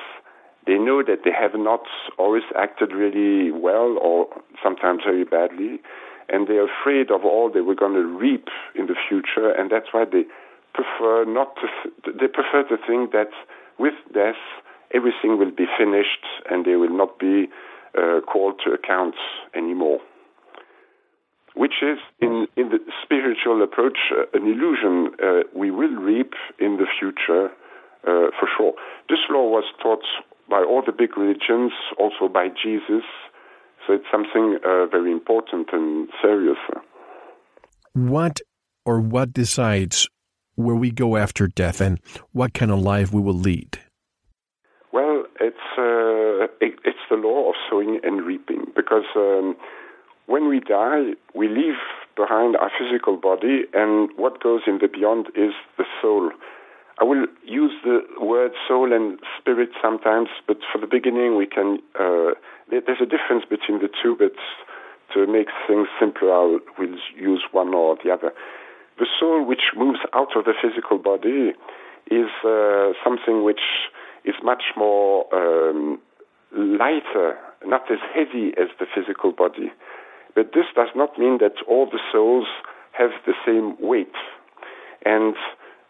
They 0.66 0.78
know 0.78 1.02
that 1.04 1.20
they 1.24 1.30
have 1.30 1.52
not 1.54 1.84
always 2.18 2.42
acted 2.56 2.92
really 2.92 3.52
well 3.52 3.96
or 4.02 4.26
sometimes 4.62 5.02
very 5.06 5.24
badly, 5.24 5.80
and 6.28 6.46
they're 6.46 6.68
afraid 6.68 7.10
of 7.10 7.24
all 7.24 7.50
they 7.50 7.60
were 7.60 7.74
going 7.74 7.94
to 7.94 8.06
reap 8.06 8.48
in 8.74 8.86
the 8.86 8.96
future, 9.08 9.50
and 9.50 9.70
that's 9.70 9.88
why 9.92 10.04
they 10.04 10.24
prefer 10.74 11.24
not 11.24 11.54
to. 11.56 11.66
Th- 12.04 12.16
they 12.20 12.28
prefer 12.28 12.62
to 12.68 12.76
think 12.86 13.12
that 13.12 13.30
with 13.78 13.94
death 14.12 14.40
everything 14.94 15.38
will 15.38 15.50
be 15.50 15.66
finished 15.78 16.24
and 16.50 16.64
they 16.64 16.76
will 16.76 16.96
not 16.96 17.18
be 17.18 17.46
uh, 17.96 18.20
called 18.20 18.60
to 18.64 18.72
account 18.72 19.14
anymore. 19.54 20.00
Which 21.54 21.68
which 21.68 21.82
is, 21.82 21.98
in, 22.20 22.46
in 22.56 22.70
the 22.70 22.78
spiritual 23.02 23.62
approach, 23.62 23.98
uh, 24.12 24.24
an 24.32 24.46
illusion 24.46 25.10
uh, 25.22 25.42
we 25.54 25.70
will 25.70 25.94
reap 25.94 26.32
in 26.58 26.76
the 26.76 26.86
future 26.98 27.46
uh, 28.06 28.30
for 28.38 28.48
sure. 28.56 28.72
This 29.08 29.18
law 29.28 29.48
was 29.48 29.64
taught 29.82 30.04
by 30.48 30.62
all 30.62 30.82
the 30.84 30.92
big 30.92 31.16
religions, 31.16 31.72
also 31.98 32.28
by 32.32 32.48
Jesus, 32.48 33.04
so 33.88 33.94
it's 33.94 34.04
something 34.12 34.58
uh, 34.64 34.86
very 34.86 35.10
important 35.10 35.68
and 35.72 36.08
serious. 36.20 36.58
What 37.94 38.40
or 38.84 39.00
what 39.00 39.32
decides 39.32 40.08
where 40.56 40.76
we 40.76 40.90
go 40.90 41.16
after 41.16 41.48
death 41.48 41.80
and 41.80 41.98
what 42.32 42.52
kind 42.52 42.70
of 42.70 42.80
life 42.80 43.12
we 43.12 43.22
will 43.22 43.32
lead? 43.32 43.78
Well, 44.92 45.24
it's 45.40 45.56
uh, 45.78 46.44
it, 46.60 46.78
it's 46.84 46.98
the 47.10 47.16
law 47.16 47.48
of 47.48 47.54
sowing 47.70 47.98
and 48.02 48.22
reaping 48.22 48.66
because 48.76 49.04
um, 49.16 49.56
when 50.26 50.48
we 50.48 50.60
die, 50.60 51.12
we 51.34 51.48
leave 51.48 51.80
behind 52.14 52.56
our 52.56 52.70
physical 52.78 53.16
body, 53.16 53.62
and 53.72 54.10
what 54.16 54.42
goes 54.42 54.62
in 54.66 54.78
the 54.78 54.88
beyond 54.88 55.28
is 55.34 55.52
the 55.78 55.84
soul. 56.02 56.30
I 57.00 57.04
will 57.04 57.26
use 57.44 57.72
the 57.84 58.00
word 58.20 58.52
soul 58.66 58.92
and 58.92 59.18
spirit 59.38 59.70
sometimes, 59.80 60.28
but 60.46 60.58
for 60.72 60.78
the 60.78 60.86
beginning, 60.86 61.36
we 61.36 61.46
can. 61.46 61.78
Uh, 61.98 62.34
there's 62.70 63.00
a 63.00 63.06
difference 63.06 63.44
between 63.48 63.78
the 63.78 63.88
two, 64.02 64.16
but 64.18 64.34
to 65.14 65.26
make 65.26 65.48
things 65.66 65.88
simpler, 65.98 66.32
I'll, 66.32 66.60
we'll 66.78 66.98
use 67.16 67.44
one 67.52 67.72
or 67.72 67.96
the 68.02 68.10
other. 68.10 68.32
The 68.98 69.06
soul, 69.18 69.44
which 69.44 69.72
moves 69.76 70.00
out 70.12 70.36
of 70.36 70.44
the 70.44 70.54
physical 70.60 70.98
body, 70.98 71.52
is 72.10 72.30
uh, 72.44 72.92
something 73.04 73.44
which 73.44 73.60
is 74.24 74.34
much 74.42 74.64
more 74.76 75.26
um, 75.32 76.00
lighter, 76.52 77.38
not 77.64 77.90
as 77.90 77.98
heavy 78.12 78.52
as 78.60 78.68
the 78.80 78.86
physical 78.92 79.32
body. 79.32 79.70
But 80.34 80.52
this 80.52 80.66
does 80.74 80.88
not 80.94 81.18
mean 81.18 81.38
that 81.38 81.54
all 81.68 81.86
the 81.86 82.00
souls 82.12 82.46
have 82.92 83.10
the 83.24 83.34
same 83.46 83.76
weight. 83.80 84.14
And 85.04 85.36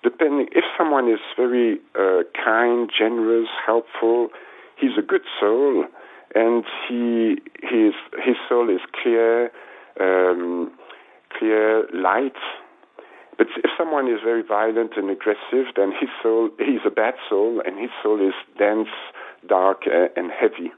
depending, 0.02 0.48
if 0.52 0.64
someone 0.76 1.08
is 1.10 1.20
very 1.36 1.78
uh, 1.98 2.22
kind, 2.44 2.90
generous, 2.96 3.48
helpful, 3.64 4.28
he's 4.76 4.96
a 4.98 5.02
good 5.02 5.22
soul, 5.40 5.84
and 6.34 6.64
he 6.88 7.36
his 7.62 7.94
his 8.24 8.36
soul 8.48 8.68
is 8.70 8.80
clear, 9.02 9.50
um, 10.00 10.70
clear 11.36 11.86
light. 11.92 12.36
But 13.36 13.46
if 13.56 13.70
someone 13.78 14.08
is 14.08 14.18
very 14.24 14.42
violent 14.42 14.92
and 14.96 15.08
aggressive, 15.10 15.66
then 15.76 15.92
his 15.98 16.10
soul 16.22 16.50
he's 16.58 16.84
a 16.86 16.90
bad 16.90 17.14
soul, 17.28 17.62
and 17.64 17.78
his 17.78 17.90
soul 18.02 18.20
is 18.20 18.34
dense, 18.58 18.88
dark, 19.46 19.82
uh, 19.86 20.08
and 20.16 20.30
heavy. 20.30 20.72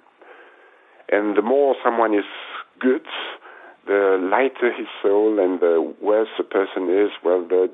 And 1.11 1.37
the 1.37 1.43
more 1.43 1.75
someone 1.83 2.15
is 2.15 2.25
good, 2.79 3.07
the 3.87 4.19
lighter 4.31 4.73
his 4.73 4.87
soul, 5.03 5.41
and 5.41 5.59
the 5.61 5.95
worse 6.01 6.29
the 6.39 6.45
person 6.45 6.89
is, 6.89 7.11
well, 7.25 7.45
the 7.47 7.69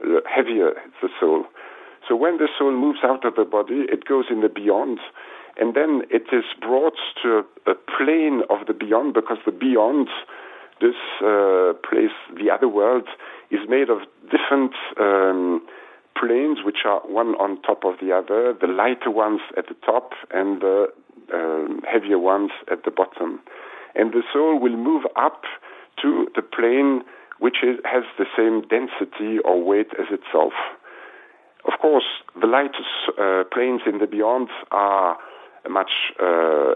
the 0.00 0.22
heavier 0.28 0.72
the 1.02 1.08
soul. 1.20 1.44
So 2.08 2.14
when 2.14 2.36
the 2.36 2.48
soul 2.58 2.72
moves 2.72 2.98
out 3.02 3.24
of 3.24 3.34
the 3.36 3.44
body, 3.44 3.86
it 3.88 4.04
goes 4.04 4.26
in 4.30 4.40
the 4.40 4.48
beyond, 4.48 4.98
and 5.56 5.74
then 5.74 6.02
it 6.10 6.24
is 6.32 6.44
brought 6.60 6.98
to 7.22 7.44
a, 7.66 7.70
a 7.70 7.74
plane 7.74 8.42
of 8.50 8.66
the 8.66 8.74
beyond 8.74 9.14
because 9.14 9.38
the 9.46 9.52
beyond, 9.52 10.08
this 10.80 10.96
uh, 11.22 11.72
place, 11.88 12.14
the 12.36 12.50
other 12.52 12.68
world, 12.68 13.08
is 13.50 13.60
made 13.68 13.88
of 13.88 14.00
different 14.30 14.72
um, 15.00 15.62
planes, 16.18 16.58
which 16.64 16.78
are 16.84 17.00
one 17.06 17.34
on 17.36 17.60
top 17.62 17.84
of 17.84 17.94
the 18.00 18.12
other, 18.12 18.54
the 18.60 18.66
lighter 18.66 19.10
ones 19.10 19.40
at 19.56 19.68
the 19.68 19.76
top 19.86 20.12
and 20.32 20.60
the 20.60 20.86
um, 21.32 21.80
heavier 21.90 22.18
ones 22.18 22.50
at 22.70 22.84
the 22.84 22.90
bottom. 22.90 23.40
And 23.94 24.12
the 24.12 24.22
soul 24.32 24.58
will 24.58 24.76
move 24.76 25.04
up 25.16 25.42
to 26.02 26.26
the 26.34 26.42
plane 26.42 27.02
which 27.44 27.58
is, 27.62 27.76
has 27.84 28.04
the 28.16 28.24
same 28.34 28.62
density 28.68 29.38
or 29.44 29.62
weight 29.62 29.88
as 30.00 30.06
itself. 30.10 30.54
Of 31.66 31.78
course, 31.78 32.08
the 32.40 32.46
lightest 32.46 32.88
uh, 33.20 33.44
planes 33.52 33.82
in 33.84 33.98
the 33.98 34.06
beyond 34.06 34.48
are 34.70 35.18
much 35.68 35.90
uh, 36.18 36.72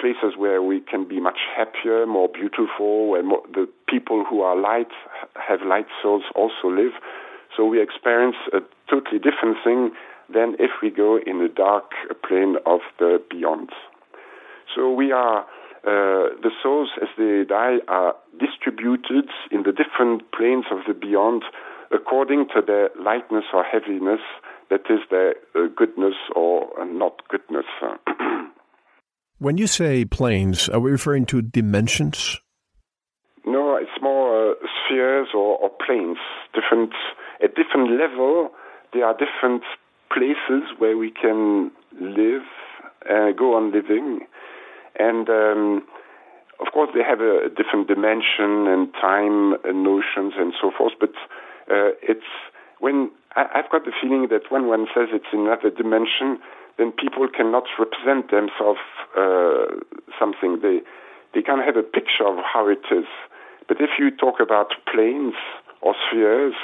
places 0.00 0.34
where 0.36 0.60
we 0.60 0.80
can 0.80 1.06
be 1.06 1.20
much 1.20 1.38
happier, 1.56 2.04
more 2.04 2.28
beautiful, 2.28 3.10
where 3.10 3.22
more, 3.22 3.42
the 3.54 3.68
people 3.86 4.24
who 4.28 4.40
are 4.40 4.56
light 4.56 4.90
have 5.36 5.60
light 5.64 5.86
souls 6.02 6.24
also 6.34 6.66
live. 6.66 6.94
So 7.56 7.64
we 7.64 7.80
experience 7.80 8.36
a 8.52 8.58
totally 8.90 9.20
different 9.20 9.58
thing 9.62 9.92
than 10.34 10.56
if 10.58 10.72
we 10.82 10.90
go 10.90 11.16
in 11.24 11.38
the 11.38 11.48
dark 11.48 11.92
plane 12.26 12.56
of 12.66 12.80
the 12.98 13.22
beyond. 13.30 13.70
So 14.74 14.90
we 14.90 15.12
are 15.12 15.46
uh, 15.84 16.30
the 16.42 16.50
souls 16.62 16.90
as 17.02 17.08
they 17.18 17.44
die 17.48 17.78
are 17.88 18.14
distributed 18.38 19.28
in 19.50 19.64
the 19.64 19.72
different 19.72 20.30
planes 20.30 20.66
of 20.70 20.78
the 20.86 20.94
beyond 20.94 21.42
according 21.92 22.46
to 22.54 22.62
their 22.64 22.90
lightness 23.00 23.44
or 23.52 23.64
heaviness, 23.64 24.20
that 24.70 24.82
is, 24.88 25.00
their 25.10 25.34
uh, 25.54 25.66
goodness 25.76 26.14
or 26.34 26.68
not 26.86 27.20
goodness. 27.28 27.66
when 29.38 29.58
you 29.58 29.66
say 29.66 30.04
planes, 30.04 30.68
are 30.68 30.80
we 30.80 30.90
referring 30.90 31.26
to 31.26 31.42
dimensions? 31.42 32.40
No, 33.44 33.76
it's 33.76 34.00
more 34.00 34.52
uh, 34.52 34.54
spheres 34.86 35.28
or, 35.34 35.58
or 35.58 35.70
planes. 35.84 36.18
Different 36.54 36.92
at 37.42 37.54
different 37.56 37.90
level, 37.98 38.50
there 38.92 39.04
are 39.04 39.14
different 39.14 39.62
places 40.14 40.62
where 40.78 40.96
we 40.96 41.10
can 41.10 41.72
live, 42.00 42.42
uh, 43.10 43.32
go 43.36 43.56
on 43.56 43.72
living 43.72 44.20
and 44.98 45.28
um, 45.28 45.82
of 46.60 46.72
course, 46.72 46.90
they 46.94 47.02
have 47.02 47.20
a 47.20 47.48
different 47.48 47.88
dimension 47.88 48.68
and 48.70 48.92
time 48.94 49.54
and 49.64 49.82
notions 49.82 50.34
and 50.38 50.52
so 50.60 50.70
forth. 50.70 50.92
But 51.00 51.14
uh, 51.70 51.96
it's 52.02 52.28
when 52.78 53.10
I, 53.34 53.46
have 53.54 53.70
got 53.70 53.84
the 53.84 53.92
feeling 54.00 54.28
that 54.30 54.50
when 54.50 54.66
one 54.66 54.86
says 54.94 55.08
it's 55.12 55.32
another 55.32 55.70
dimension, 55.70 56.38
then 56.78 56.92
people 56.92 57.26
cannot 57.28 57.64
represent 57.78 58.30
themselves 58.30 58.80
uh, 59.18 59.74
something. 60.18 60.60
They 60.62 60.80
they 61.34 61.42
can 61.42 61.58
have 61.58 61.76
a 61.76 61.82
picture 61.82 62.26
of 62.26 62.38
how 62.44 62.68
it 62.68 62.84
is. 62.94 63.06
But 63.66 63.80
if 63.80 63.90
you 63.98 64.10
talk 64.10 64.40
about 64.40 64.74
planes 64.92 65.34
or 65.80 65.94
spheres, 66.06 66.54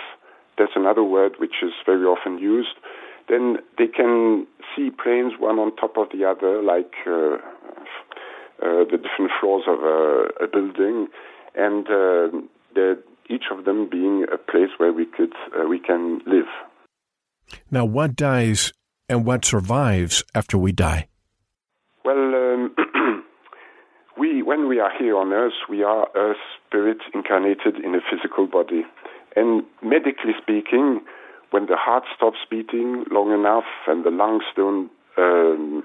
that's 0.59 0.73
another 0.77 1.03
word 1.03 1.33
which 1.39 1.63
is 1.63 1.73
very 1.87 2.05
often 2.05 2.39
used. 2.39 2.77
Then 3.29 3.59
they 3.77 3.87
can 3.87 4.47
see 4.75 4.91
planes 4.91 5.35
one 5.39 5.59
on 5.59 5.75
top 5.77 5.97
of 5.97 6.09
the 6.13 6.25
other, 6.25 6.63
like 6.63 6.95
uh, 7.07 7.37
uh, 8.63 8.85
the 8.91 8.97
different 8.97 9.31
floors 9.41 9.65
of 9.69 9.81
a, 9.83 10.45
a 10.45 10.49
building, 10.49 11.09
and 11.55 11.87
uh, 11.89 12.95
each 13.29 13.45
of 13.51 13.65
them 13.65 13.89
being 13.89 14.25
a 14.33 14.39
place 14.39 14.71
where 14.79 14.93
we 14.93 15.07
could 15.07 15.33
uh, 15.57 15.69
we 15.69 15.79
can 15.79 16.21
live. 16.27 16.49
Now, 17.71 17.85
what 17.85 18.17
dies 18.17 18.73
and 19.09 19.25
what 19.25 19.45
survives 19.45 20.25
after 20.35 20.59
we 20.59 20.73
die? 20.73 21.09
Well, 22.05 22.17
um, 22.17 22.75
we 24.19 24.43
when 24.43 24.69
we 24.69 24.81
are 24.81 24.93
here 24.99 25.17
on 25.17 25.33
Earth, 25.33 25.61
we 25.69 25.83
are 25.83 26.09
a 26.17 26.35
spirit 26.67 26.99
incarnated 27.15 27.77
in 27.85 27.95
a 27.95 28.01
physical 28.11 28.47
body, 28.47 28.85
and 29.37 29.63
medically 29.83 30.33
speaking, 30.41 31.01
when 31.51 31.67
the 31.67 31.77
heart 31.77 32.05
stops 32.15 32.39
beating 32.51 33.05
long 33.11 33.33
enough 33.33 33.65
and 33.87 34.05
the 34.05 34.11
lungs 34.11 34.45
don't 34.55 34.91
um, 35.17 35.83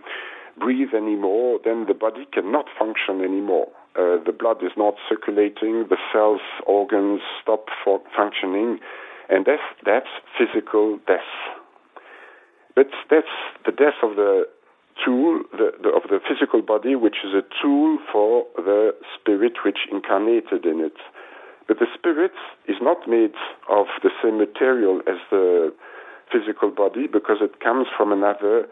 breathe 0.59 0.93
anymore, 0.95 1.59
then 1.63 1.85
the 1.87 1.93
body 1.93 2.27
cannot 2.31 2.65
function 2.77 3.21
anymore. 3.21 3.67
Uh, 3.95 4.17
the 4.25 4.35
blood 4.37 4.57
is 4.63 4.71
not 4.75 4.95
circulating, 5.07 5.85
the 5.89 5.97
cells, 6.11 6.41
organs 6.65 7.21
stop 7.41 7.67
functioning, 7.85 8.79
and 9.29 9.45
that's, 9.45 9.61
that's 9.85 10.09
physical 10.37 10.99
death. 11.07 11.21
But 12.75 12.87
that's 13.09 13.27
the 13.65 13.71
death 13.71 14.01
of 14.01 14.15
the 14.15 14.47
tool, 15.05 15.43
the, 15.51 15.71
the, 15.81 15.89
of 15.89 16.03
the 16.09 16.19
physical 16.27 16.61
body, 16.61 16.95
which 16.95 17.17
is 17.23 17.33
a 17.33 17.43
tool 17.61 17.99
for 18.11 18.45
the 18.57 18.95
spirit 19.13 19.53
which 19.63 19.79
incarnated 19.91 20.65
in 20.65 20.81
it. 20.81 20.97
But 21.67 21.79
the 21.79 21.87
spirit 21.93 22.33
is 22.67 22.77
not 22.81 23.07
made 23.07 23.33
of 23.69 23.87
the 24.01 24.11
same 24.21 24.37
material 24.37 25.01
as 25.07 25.17
the 25.31 25.73
physical 26.31 26.69
body 26.71 27.07
because 27.07 27.37
it 27.41 27.59
comes 27.59 27.87
from 27.95 28.11
another 28.11 28.67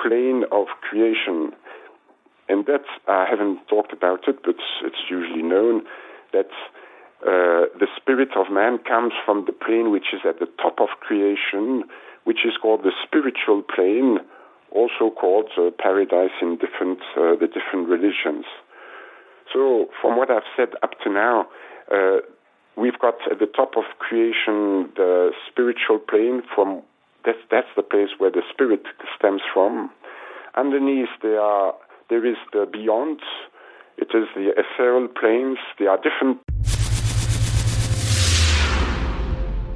plane 0.00 0.44
of 0.52 0.66
creation. 0.82 1.52
And 2.48 2.66
that, 2.66 2.84
I 3.08 3.26
haven't 3.28 3.66
talked 3.68 3.92
about 3.92 4.28
it, 4.28 4.36
but 4.44 4.56
it's 4.84 5.04
usually 5.08 5.42
known 5.42 5.82
that 6.32 6.50
uh, 7.22 7.72
the 7.80 7.88
spirit 7.96 8.36
of 8.36 8.52
man 8.52 8.78
comes 8.78 9.12
from 9.24 9.46
the 9.46 9.52
plane 9.52 9.90
which 9.90 10.12
is 10.12 10.20
at 10.28 10.40
the 10.40 10.48
top 10.60 10.80
of 10.80 10.88
creation, 11.00 11.84
which 12.24 12.44
is 12.44 12.52
called 12.60 12.82
the 12.82 12.92
spiritual 13.06 13.62
plane, 13.62 14.18
also 14.70 15.08
called 15.08 15.48
uh, 15.56 15.70
paradise 15.78 16.36
in 16.42 16.58
different 16.58 16.98
uh, 17.16 17.32
the 17.40 17.48
different 17.48 17.88
religions. 17.88 18.44
So, 19.52 19.86
from 20.02 20.18
what 20.18 20.30
I've 20.30 20.48
said 20.56 20.70
up 20.82 21.00
to 21.04 21.10
now, 21.10 21.46
uh, 21.92 22.18
we've 22.76 22.98
got 22.98 23.14
at 23.30 23.38
the 23.38 23.46
top 23.46 23.76
of 23.76 23.84
creation 23.98 24.90
the 24.96 25.32
spiritual 25.50 25.98
plane 25.98 26.42
from 26.54 26.82
that's, 27.24 27.38
that's 27.50 27.68
the 27.76 27.82
place 27.82 28.10
where 28.18 28.30
the 28.30 28.42
spirit 28.52 28.82
stems 29.16 29.40
from. 29.52 29.90
Underneath, 30.56 31.08
there, 31.22 31.40
are, 31.40 31.74
there 32.10 32.24
is 32.24 32.36
the 32.52 32.68
beyond. 32.70 33.20
It 33.96 34.08
is 34.14 34.28
the 34.34 34.52
ethereal 34.56 35.08
planes. 35.08 35.58
There 35.78 35.90
are 35.90 35.98
different. 35.98 36.40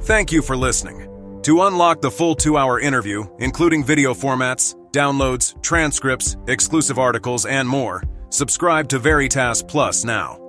Thank 0.03 0.31
you 0.31 0.41
for 0.41 0.55
listening. 0.55 1.05
To 1.43 1.63
unlock 1.63 2.01
the 2.01 2.11
full 2.11 2.35
two 2.35 2.57
hour 2.57 2.79
interview, 2.79 3.25
including 3.39 3.83
video 3.83 4.13
formats, 4.13 4.75
downloads, 4.91 5.61
transcripts, 5.63 6.37
exclusive 6.47 6.99
articles, 6.99 7.45
and 7.45 7.67
more, 7.67 8.03
subscribe 8.29 8.89
to 8.89 8.99
Veritas 8.99 9.63
Plus 9.63 10.03
now. 10.03 10.48